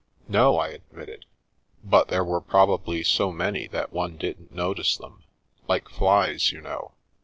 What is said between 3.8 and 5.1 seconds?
one didn't notice